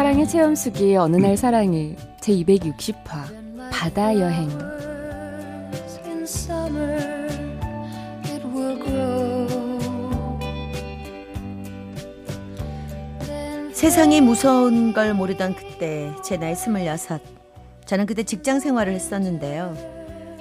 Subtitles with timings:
[0.00, 4.48] 사랑의 체험수기 어느 날 사랑이 제 260화 바다 여행.
[13.74, 17.20] 세상이 무서운 걸 모르던 그때 제 나이 스물여섯.
[17.84, 19.76] 저는 그때 직장 생활을 했었는데요.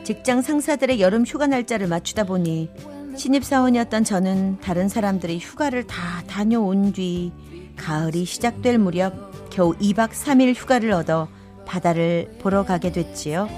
[0.06, 2.70] 직장 상사들의 여름 휴가 날짜를 맞추다 보니
[3.18, 7.34] 신입사원이었던 저는 다른 사람들이 휴가를 다 다녀온 뒤
[7.76, 9.29] 가을이 시작될 무렵
[9.60, 11.28] 겨우 2박 3일 휴가를 얻어
[11.66, 13.50] 바다를 보러 가게 됐지요.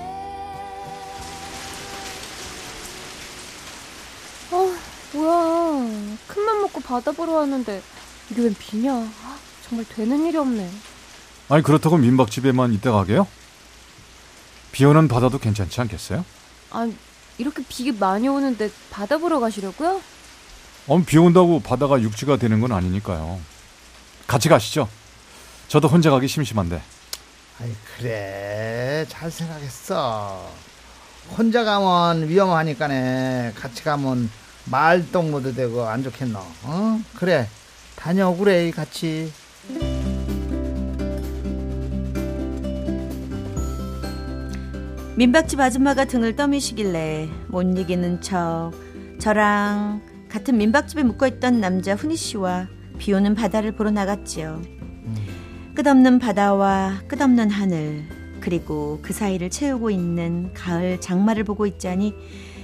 [4.49, 4.73] 어,
[5.13, 6.17] 뭐야.
[6.27, 7.83] 큰맘 먹고 바다 보러 왔는데
[8.31, 8.95] 이게 웬 비냐.
[8.95, 9.37] 아,
[9.69, 10.67] 정말 되는 일이 없네.
[11.49, 13.27] 아니 그렇다고 민박집에만 있다 가게요?
[14.71, 16.25] 비 오는 바다도 괜찮지 않겠어요?
[16.71, 16.95] 아니
[17.37, 20.01] 이렇게 비 많이 오는데 바다 보러 가시려고요?
[20.87, 23.39] 어, 비 온다고 바다가 육지가 되는 건 아니니까요.
[24.25, 24.89] 같이 가시죠.
[25.71, 26.81] 저도 혼자 가기 심심한데.
[27.61, 30.51] 아이 그래 잘 생각했어.
[31.37, 33.53] 혼자 가면 위험하니까네.
[33.55, 34.29] 같이 가면
[34.65, 36.39] 말동무도 되고 안 좋겠노.
[36.63, 36.99] 어?
[37.15, 37.47] 그래
[37.95, 39.31] 다녀오그래 같이.
[45.15, 48.73] 민박집 아줌마가 등을 떠미시길래 못 이기는 척
[49.21, 54.80] 저랑 같은 민박집에 묵어있던 남자 훈이 씨와 비 오는 바다를 보러 나갔지요.
[55.81, 58.05] 끝없는 바다와 끝없는 하늘
[58.39, 62.13] 그리고 그 사이를 채우고 있는 가을 장마를 보고 있자니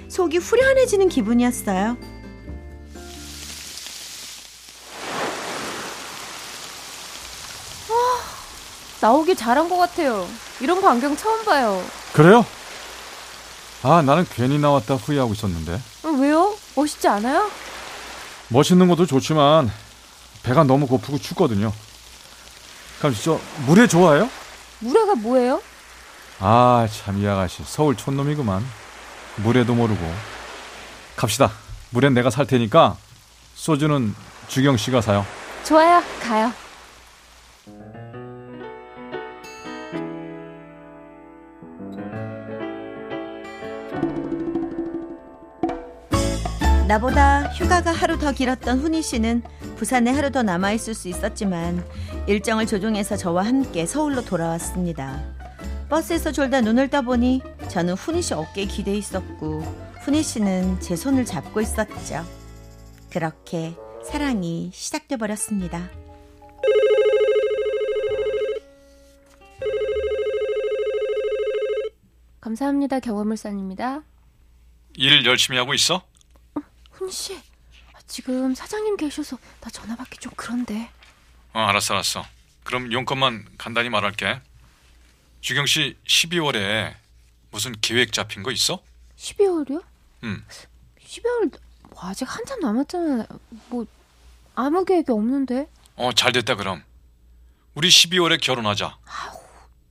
[0.08, 1.98] 속이 후련해지는 기분이었어요.
[9.02, 10.28] 나오길 잘한 것 같아요.
[10.62, 11.84] 이런 광경 처음 봐요.
[12.14, 12.46] 그래요?
[13.82, 15.82] 아, 나는 괜히 나왔다 후회하고 있었는데.
[16.04, 16.56] 어, 왜요?
[16.76, 17.50] 멋있지 않아요?
[18.50, 19.72] 멋있는 것도 좋지만
[20.44, 21.74] 배가 너무 고프고 춥거든요.
[23.00, 24.30] 그럼 저 물에 좋아해요?
[24.80, 25.62] 물회가 뭐예요?
[26.40, 28.64] 아, 참 이 아가씨 서울 촌놈이구만.
[29.38, 30.14] 물에도 모르고.
[31.16, 31.52] 갑시다.
[31.92, 32.98] 물엔 내가 살 테니까
[33.56, 34.14] 소주는
[34.48, 35.26] 주경 씨가 사요.
[35.64, 36.02] 좋아요.
[36.22, 36.52] 가요.
[46.88, 49.44] 나보다 휴가가 하루 더 길었던 훈이 씨는
[49.76, 51.84] 부산에 하루 더 남아있을 수 있었지만
[52.28, 55.24] 일정을 조정해서 저와 함께 서울로 돌아왔습니다.
[55.90, 59.62] 버스에서 졸다 눈을 떠보니 저는 훈이 씨 어깨에 기대 있었고
[60.04, 62.26] 훈이 씨는 제 손을 잡고 있었죠.
[63.10, 65.90] 그렇게 사랑이 시작돼 버렸습니다.
[72.42, 73.00] 감사합니다.
[73.00, 74.04] 경험물산입니다.
[74.96, 76.02] 일 열심히 하고 있어?
[76.92, 80.90] 훈 씨, 아, 지금 사장님 계셔서 나 전화 받기 좀 그런데.
[81.54, 82.26] 어, 알았어, 알았어.
[82.64, 84.42] 그럼 용건만 간단히 말할게.
[85.42, 86.94] 주경 씨 12월에
[87.52, 88.82] 무슨 계획 잡힌 거 있어?
[89.18, 89.84] 12월이요?
[90.24, 90.44] 응.
[91.02, 91.60] 12월
[91.90, 93.26] 뭐 아직 한참 남았잖아요.
[93.70, 93.86] 뭐
[94.56, 95.70] 아무 계획이 없는데.
[95.96, 96.84] 어, 잘 됐다 그럼.
[97.74, 98.98] 우리 12월에 결혼하자.
[99.06, 99.40] 아우,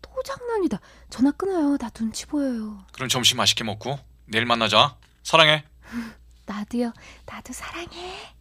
[0.03, 0.79] 또 장난이다.
[1.09, 1.77] 전화 끊어요.
[1.79, 2.85] 나 눈치 보여요.
[2.93, 4.97] 그럼 점심 맛있게 먹고 내일 만나자.
[5.23, 5.65] 사랑해.
[6.47, 6.93] 나도요.
[7.25, 8.35] 나도 사랑해.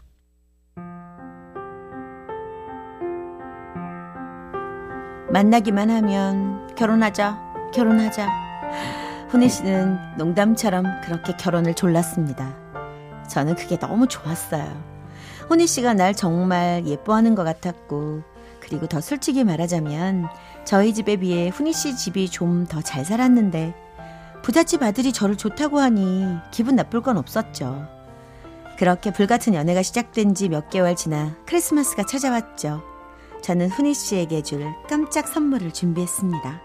[5.36, 8.32] 만나기만 하면 결혼하자, 결혼하자.
[9.28, 12.56] 훈이 씨는 농담처럼 그렇게 결혼을 졸랐습니다.
[13.28, 14.66] 저는 그게 너무 좋았어요.
[15.50, 18.22] 훈이 씨가 날 정말 예뻐하는 것 같았고,
[18.62, 20.30] 그리고 더 솔직히 말하자면
[20.64, 23.76] 저희 집에 비해 훈이 씨 집이 좀 더 잘 살았는데
[24.42, 27.86] 부잣집 아들이 저를 좋다고 하니 기분 나쁠 건 없었죠.
[28.78, 32.95] 그렇게 불같은 연애가 시작된 지 몇 개월 지나 크리스마스가 찾아왔죠.
[33.46, 36.62] 저는 훈이 씨에게 줄 깜짝 선물을 준비했습니다.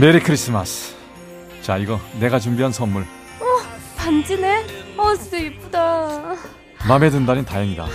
[0.00, 0.96] 메리 크리스마스.
[1.62, 3.04] 자, 이거 내가 준비한 선물.
[3.96, 4.96] 반지네?
[4.96, 6.34] 어, 진짜 예쁘다.
[6.88, 7.86] 마음에 든다니 다행이다.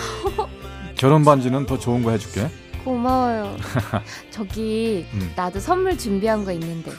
[0.95, 2.50] 결혼 반지는 더 좋은 거 해줄게.
[2.83, 3.57] 고마워요.
[4.31, 5.33] 저기 음.
[5.35, 6.91] 나도 선물 준비한 거 있는데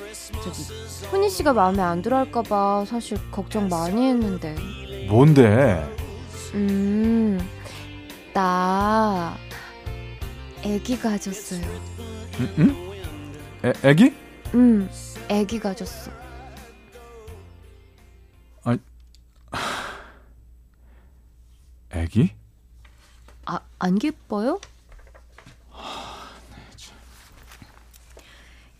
[0.42, 0.62] 저기
[1.10, 4.54] 훈이 씨가 마음에 안 들어 할까 봐 사실 걱정 많이 했는데
[5.08, 5.84] 뭔데?
[6.54, 7.40] 음,
[8.32, 9.36] 나
[10.62, 11.60] 애기 가졌어요.
[12.40, 12.54] 응?
[12.58, 12.92] 응?
[13.64, 14.14] 애, 애기?
[14.54, 14.88] 음,
[15.28, 16.10] 애기 가졌어.
[21.94, 22.32] 애기?
[23.46, 24.60] 아, 안 기뻐요?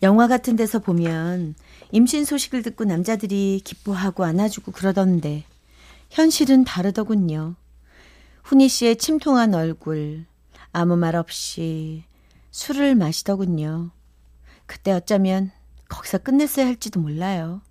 [0.01, 1.55] 영화 같은 데서 보면
[1.91, 5.45] 임신 소식을 듣고 남자들이 기뻐하고 안아주고 그러던데
[6.09, 7.55] 현실은 다르더군요.
[8.43, 10.25] 훈이 씨의 침통한 얼굴,
[10.71, 12.03] 아무 말 없이
[12.51, 13.91] 술을 마시더군요.
[14.65, 15.51] 그때 어쩌면
[15.89, 17.61] 거기서 끝냈어야 할지도 몰라요.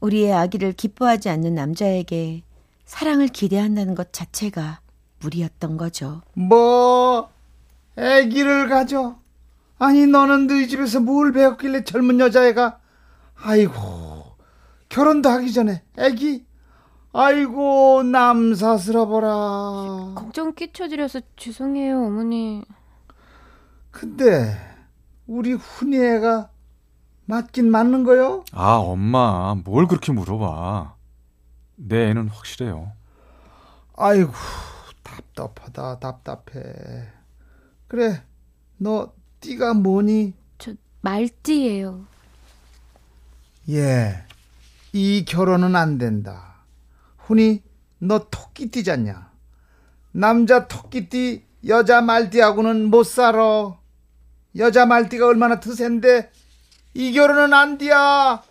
[0.00, 2.42] 우리의 아기를 기뻐하지 않는 남자에게
[2.86, 4.80] 사랑을 기대한다는 것 자체가
[5.20, 6.22] 무리였던 거죠.
[6.34, 7.30] 뭐
[7.96, 9.18] 애기를 가져?
[9.80, 12.78] 아니 너는 너희 집에서 뭘 배웠길래 젊은 여자애가
[13.42, 14.36] 아이고
[14.90, 16.44] 결혼도 하기 전에 애기
[17.14, 22.62] 아이고 남사스러워라 걱정 끼쳐드려서 죄송해요, 어머니.
[23.90, 24.54] 근데
[25.26, 26.50] 우리 훈이 애가
[27.24, 28.44] 맞긴 맞는 거요?
[28.52, 30.94] 아, 엄마, 뭘 그렇게 물어봐.
[31.76, 32.92] 내 애는 확실해요.
[33.96, 34.30] 아이고
[35.02, 37.08] 답답하다 답답해
[37.88, 38.22] 그래
[38.76, 40.34] 너 띠가 뭐니?
[40.58, 42.06] 저 말띠예요.
[43.70, 44.24] 예,
[44.92, 46.56] 이 결혼은 안 된다.
[47.18, 47.62] 훈이
[47.98, 49.30] 너 토끼띠잖냐?
[50.12, 53.76] 남자 토끼띠, 여자 말띠하고는 못 살아.
[54.56, 56.30] 여자 말띠가 얼마나 드센데
[56.94, 58.42] 이 결혼은 안 돼야.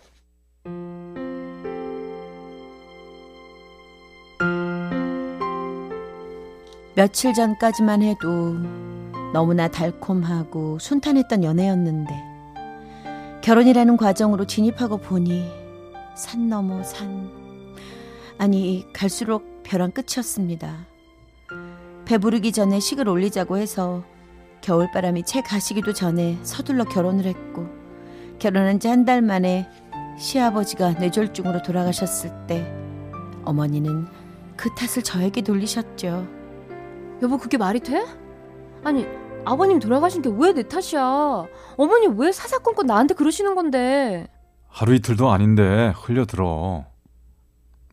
[6.94, 8.56] 며칠 전까지만 해도
[9.32, 12.14] 너무나 달콤하고 순탄했던 연애였는데
[13.42, 15.48] 결혼이라는 과정으로 진입하고 보니
[16.16, 17.30] 산 넘어 산
[18.38, 20.86] 아니 갈수록 벼랑 끝이었습니다.
[22.04, 24.02] 배부르기 전에 식을 올리자고 해서
[24.62, 27.66] 겨울바람이 채 가시기도 전에 서둘러 결혼을 했고
[28.38, 29.68] 결혼한 지 한 달 만에
[30.18, 32.66] 시아버지가 뇌졸중으로 돌아가셨을 때
[33.44, 34.06] 어머니는
[34.56, 36.26] 그 탓을 저에게 돌리셨죠.
[37.22, 38.04] 여보, 그게 말이 돼?
[38.84, 39.06] 아니,
[39.44, 41.44] 아버님 돌아가신 게 왜 내 탓이야?
[41.76, 44.28] 어머니 왜 사사건건 나한테 그러시는 건데?
[44.68, 46.84] 하루 이틀도 아닌데 흘려들어.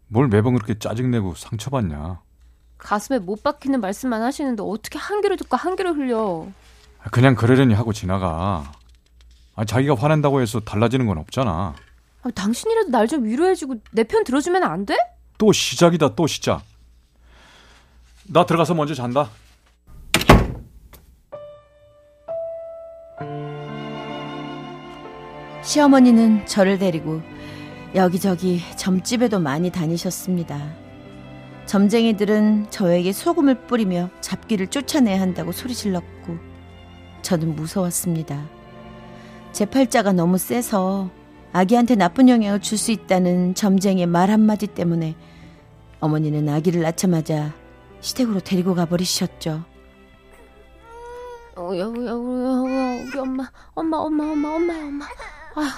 [0.08, 2.22] 뭘 매번 그렇게 짜증내고 상처받냐.
[2.78, 6.46] 가슴에 못 박히는 말씀만 하시는데 어떻게 한 귀로 듣고 한 귀로 흘려?
[7.12, 8.72] 그냥 그러려니 하고 지나가.
[9.56, 11.74] 아, 자기가 화낸다고 해서 달라지는 건 없잖아.
[12.24, 14.96] 아, 당신이라도 날 좀 위로해주고 내 편 들어주면 안 돼?
[15.40, 16.62] 또 시작이다, 또 시작.
[18.28, 19.30] 나 들어가서 먼저 잔다.
[25.64, 27.22] 시어머니는 저를 데리고
[27.94, 30.76] 여기저기 점집에도 많이 다니셨습니다.
[31.66, 36.38] 점쟁이들은 저에게 소금을 뿌리며 잡기를 쫓아내야 한다고 소리 질렀고
[37.22, 38.46] 저는 무서웠습니다.
[39.52, 41.10] 제 팔자가 너무 세서
[41.52, 45.16] 아기한테 나쁜 영향을 줄 수 있다는 점쟁이의 말 한마디 때문에
[46.00, 47.54] 어머니는 아기를 낳자마자
[48.00, 49.77] 시댁으로 데리고 가버리셨죠.
[51.58, 55.06] 어, 여보, 여보, 여보, 우리 엄마, 엄마, 엄마, 엄마, 엄마야, 엄마.
[55.56, 55.70] 아휴,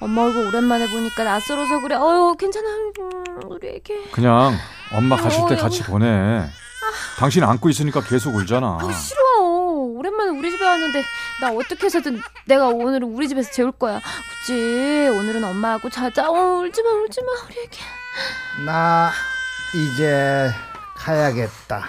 [0.00, 1.96] 엄마 얼굴 오랜만에 보니까 낯설어서 그래.
[1.96, 4.10] 어유 괜찮아, 음, 우리 애기.
[4.12, 4.54] 그냥
[4.92, 6.44] 엄마 가실 때 어, 같이 보내.
[7.18, 8.78] 당신 안고 있으니까 계속 울잖아.
[8.80, 9.40] 아, 싫어.
[9.96, 11.02] 오랜만에 우리 집에 왔는데
[11.40, 14.00] 나 어떻게 해서든 내가 오늘은 우리 집에서 재울 거야.
[14.40, 14.52] 그치?
[15.12, 16.30] 오늘은 엄마하고 자자.
[16.30, 17.80] 어, 울지 마, 울지 마, 우리 애기.
[18.64, 19.10] 나
[19.74, 20.50] 이제
[20.94, 21.88] 가야겠다.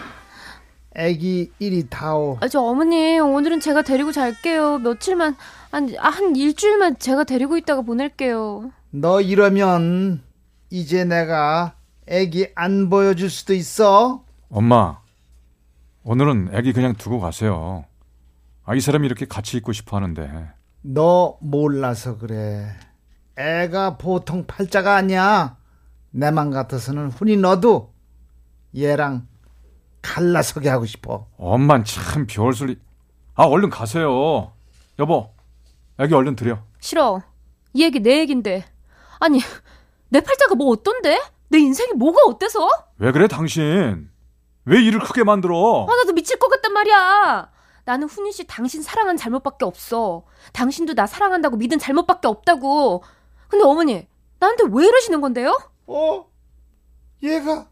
[0.96, 2.38] 애기 이리 다오.
[2.42, 4.80] 아, 저 어머니 오늘은 제가 데리고 잘게요.
[4.80, 5.36] 며칠만
[5.72, 8.72] 한, 아, 한 일주일만 제가 데리고 있다가 보낼게요.
[8.92, 10.22] 너 이러면
[10.70, 11.76] 이제 내가
[12.08, 14.24] 애기 안 보여줄 수도 있어.
[14.50, 15.00] 엄마,
[16.04, 17.86] 오늘은 애기 그냥 두고 가세요.
[18.64, 20.50] 아, 이 사람이 이렇게 같이 있고 싶어 하는데.
[20.82, 22.68] 너 몰라서 그래.
[23.38, 25.58] 애가 보통 팔자가 아니야.
[26.12, 27.94] 내 맘 같아서는 훈이 너도
[28.78, 29.28] 얘랑
[30.06, 31.28] 갈라서게 하고 싶어.
[31.38, 32.78] 엄만 참 별소리.
[33.34, 34.54] 아, 얼른 가세요.
[35.00, 35.32] 여보,
[36.00, 36.60] 애기 얼른 드려.
[36.80, 37.22] 싫어.
[37.74, 38.66] 이 얘기 내 얘긴데.
[39.20, 39.40] 아니,
[40.10, 41.20] 내 팔자가 뭐 어떤데?
[41.50, 42.70] 내 인생이 뭐가 어때서?
[42.98, 44.10] 왜 그래, 당신?
[44.66, 45.86] 왜 일을 크게 만들어?
[45.90, 47.50] 아, 나도 미칠 것 같단 말이야.
[47.84, 50.24] 나는 훈이 씨 당신 사랑한 잘못밖에 없어.
[50.54, 53.04] 당신도 나 사랑한다고 믿은 잘못밖에 없다고.
[53.48, 54.08] 근데 어머니,
[54.40, 55.56] 나한테 왜 이러시는 건데요?
[55.88, 56.26] 어?
[57.22, 57.68] 얘가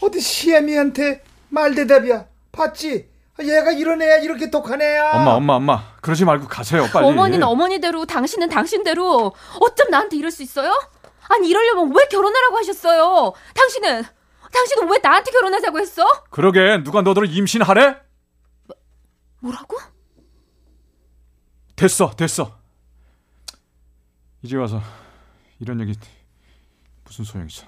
[0.00, 2.26] 어디 시애미한테 말 대답이야.
[2.50, 3.10] 봤지?
[3.40, 4.16] 얘가 이런 애야.
[4.16, 5.12] 이렇게 독한 애야.
[5.12, 5.94] 엄마, 엄마, 엄마.
[6.00, 7.06] 그러지 말고 가세요, 빨리.
[7.06, 9.32] 어머니는 어머니대로, 당신은 당신대로.
[9.60, 10.72] 어쩜 나한테 이럴 수 있어요?
[11.28, 13.32] 아니, 이러려면 왜 결혼하라고 하셨어요?
[13.54, 14.02] 당신은
[14.50, 16.04] 당신은 왜 나한테 결혼하자고 했어?
[16.30, 17.96] 그러게 누가 너더러 임신하래?
[19.40, 19.76] 뭐라고?
[21.76, 22.58] 됐어, 됐어.
[24.42, 24.80] 이제 와서
[25.60, 25.94] 이런 얘기
[27.04, 27.66] 무슨 소용 있어?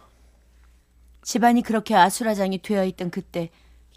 [1.23, 3.51] 집안이 그렇게 아수라장이 되어 있던 그때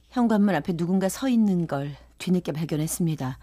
[0.10, 3.38] 현관문 앞에 누군가 서 있는 걸 뒤늦게 발견했습니다.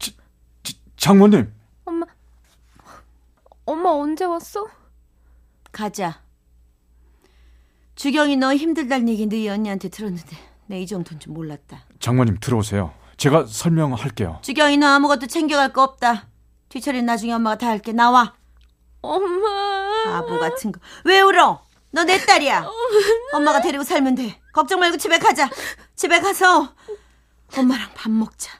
[0.00, 0.16] 지,
[0.64, 1.52] 지, 장모님.
[1.84, 2.06] 엄마,
[3.64, 4.66] 엄마 언제 왔어?
[5.70, 6.20] 가자.
[7.94, 11.84] 주경이 너 힘들다는 얘기 너희 언니한테 들었는데 내 이 정도는 좀 몰랐다.
[12.00, 12.92] 장모님 들어오세요.
[13.16, 14.40] 제가 설명할게요.
[14.42, 16.26] 주경이 너 아무것도 챙겨갈 거 없다.
[16.70, 17.92] 뒤처리는 나중에 엄마가 다 할게.
[17.92, 18.34] 나와.
[19.00, 20.04] 엄마.
[20.06, 20.80] 바보 같은 거.
[21.04, 21.62] 왜 울어?
[21.94, 22.68] 너 내 딸이야.
[23.32, 24.40] 엄마가 데리고 살면 돼.
[24.52, 25.48] 걱정 말고 집에 가자.
[25.94, 26.74] 집에 가서
[27.56, 28.50] 엄마랑 밥 먹자.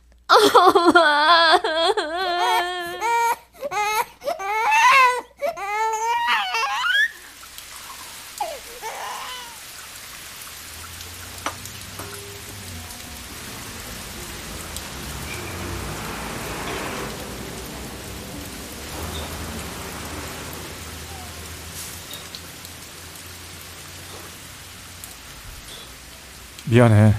[26.71, 27.13] 미안해.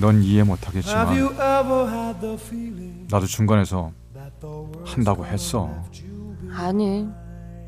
[0.00, 1.16] 넌 이해 못하겠지만
[3.10, 3.90] 나도 중간에서
[4.84, 5.70] 한다고 했어.
[6.54, 7.08] 아니,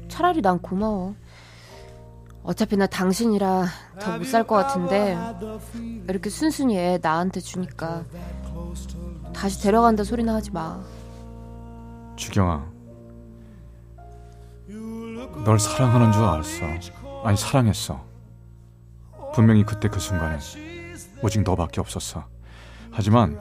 [0.08, 1.14] 차라리 난 고마워.
[2.42, 3.66] 어차피 나 당신이라
[4.00, 5.14] 더 못 살 것 같은데
[6.08, 8.04] 이렇게 순순히 애 나한테 주니까
[9.34, 10.82] 다시 데려간다 소리나 하지 마.
[12.16, 12.64] 주경아,
[15.44, 16.64] 널 사랑하는 줄 알았어.
[17.24, 18.09] 아니 사랑했어.
[19.34, 20.38] 분명히 그때 그 순간에
[21.22, 22.24] 오직 너밖에 없었어.
[22.90, 23.38] 하지만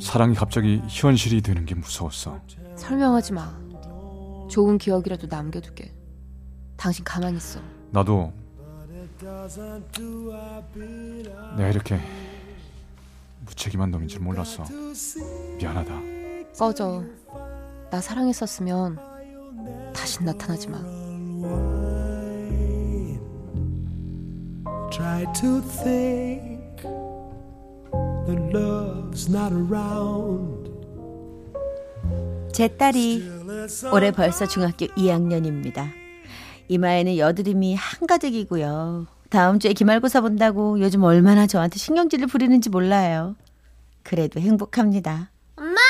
[0.00, 2.40] 사랑이 갑자기 현실이 되는 게 무서웠어.
[2.76, 3.52] 설명하지 마.
[4.50, 5.94] 좋은 기억이라도 남겨두게.
[6.76, 7.60] 당신 가만히 있어.
[7.90, 8.32] 나도
[11.56, 12.00] 내가 이렇게
[13.46, 14.64] 무책임한 놈인 줄 몰랐어.
[15.58, 15.92] 미안하다.
[16.58, 17.04] 꺼져.
[17.90, 18.98] 나 사랑했었으면
[19.94, 20.78] 다신 나타나지 마.
[25.02, 30.70] Try to think that love's not around.
[32.52, 33.28] 제 딸이
[33.92, 35.90] 올해 벌써 중학교 2학년입니다.
[36.68, 39.08] 이마에는 여드름이 한가득이고요.
[39.28, 43.34] 다음 주에 기말고사 본다고 요즘 얼마나 저한테 신경질을 부리는지 몰라요.
[44.04, 45.32] 그래도 행복합니다.
[45.56, 45.80] 엄마!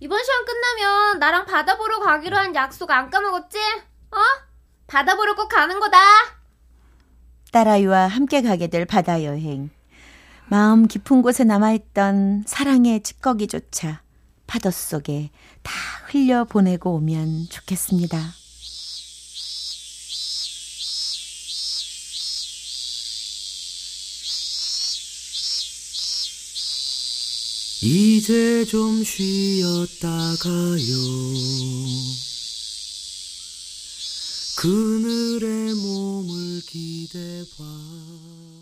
[0.00, 3.58] 이번 시험 끝나면 나랑 바다 보러 가기로 한 약속 안 까먹었지?
[4.10, 4.18] 어?
[4.86, 5.98] 바다 보러 꼭 가는 거다.
[7.54, 9.70] 딸아이와 함께 가게 될 바다 여행.
[10.48, 14.02] 마음 깊은 곳에 남아있던 사랑의 찌꺼기조차
[14.48, 15.30] 파도 속에
[15.62, 15.72] 다
[16.08, 18.18] 흘려 보내고 오면 좋겠습니다.
[27.82, 30.08] 이제 좀 쉬었다
[30.42, 32.33] 가요.
[34.64, 38.53] 그늘에 몸을 기대봐.